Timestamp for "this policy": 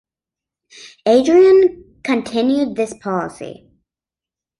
2.75-3.69